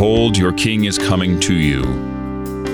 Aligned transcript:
your 0.00 0.52
king 0.52 0.84
is 0.84 0.96
coming 0.96 1.40
to 1.40 1.52
you, 1.54 1.82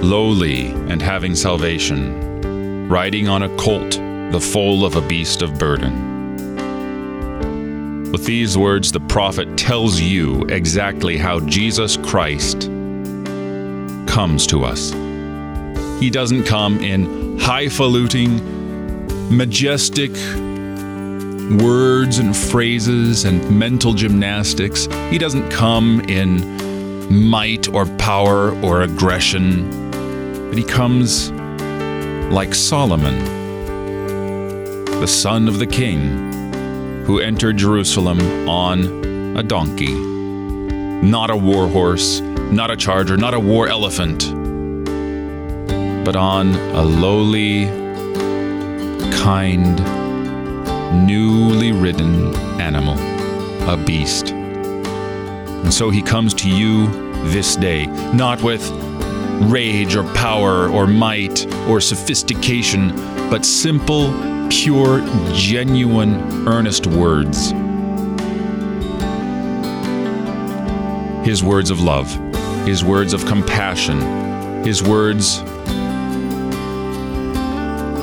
lowly 0.03 0.67
and 0.67 1.01
having 1.01 1.35
salvation, 1.35 2.87
riding 2.87 3.29
on 3.29 3.45
a 3.45 3.49
colt, 3.57 3.93
the 4.31 4.39
foal 4.39 4.85
of 4.85 4.95
a 4.97 5.01
beast 5.01 5.41
of 5.41 5.59
burden. 5.59 6.13
With 8.13 8.27
these 8.27 8.59
words, 8.59 8.93
the 8.93 9.01
prophet 9.01 9.57
tells 9.57 9.99
you 9.99 10.43
exactly 10.51 11.17
how 11.17 11.41
Jesus 11.41 11.97
Christ 11.97 12.65
comes 14.07 14.47
to 14.49 14.63
us. 14.63 14.93
He 15.99 16.11
doesn't 16.11 16.45
come 16.45 16.81
in 16.81 17.39
highfalutin, 17.39 18.37
majestic 19.35 20.11
words 21.63 22.19
and 22.19 22.37
phrases 22.37 23.25
and 23.25 23.59
mental 23.59 23.95
gymnastics. 23.95 24.89
He 25.11 25.17
doesn't 25.17 25.49
come 25.51 26.03
in 26.03 26.64
might 27.11 27.69
or 27.69 27.87
power 27.97 28.55
or 28.63 28.83
aggression, 28.83 29.91
but 30.49 30.59
he 30.59 30.65
comes 30.65 31.31
like 32.31 32.55
Solomon, 32.55 33.25
the 35.01 35.07
son 35.07 35.49
of 35.49 35.59
the 35.59 35.67
king, 35.67 36.43
who 37.05 37.21
entered 37.21 37.57
Jerusalem 37.57 38.49
on 38.49 39.37
a 39.37 39.43
donkey. 39.43 39.93
Not 39.93 41.31
a 41.31 41.37
war 41.37 41.69
horse, 41.69 42.21
not 42.21 42.71
a 42.71 42.77
charger, 42.77 43.17
not 43.17 43.35
a 43.35 43.41
war 43.41 43.69
elephant, 43.69 44.25
but 46.05 46.17
on 46.17 46.55
a 46.55 46.83
lowly, 46.83 47.67
kind, 49.19 49.79
newly 51.07 51.73
ridden 51.73 52.35
animal, 52.61 52.99
a 53.69 53.77
beast. 53.77 54.35
And 55.65 55.73
so 55.73 55.89
he 55.89 56.03
comes 56.03 56.35
to 56.35 56.51
you 56.51 56.87
this 57.31 57.57
day, 57.57 57.87
not 58.13 58.43
with 58.43 58.71
rage 59.51 59.97
or 59.97 60.05
power 60.13 60.69
or 60.69 60.87
might 60.87 61.47
or 61.67 61.81
sophistication, 61.81 62.95
but 63.31 63.47
simple, 63.47 64.13
pure, 64.51 65.01
genuine, 65.33 66.47
earnest 66.47 66.87
words. 66.87 67.53
His 71.27 71.43
words 71.43 71.71
of 71.71 71.81
love, 71.81 72.13
his 72.67 72.85
words 72.85 73.15
of 73.15 73.25
compassion, 73.25 73.99
his 74.65 74.83
words 74.83 75.43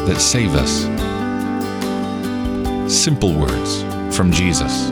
that 0.07 0.17
save 0.19 0.55
us. 0.55 0.81
Simple 2.91 3.33
words 3.35 3.83
from 4.17 4.31
Jesus. 4.31 4.91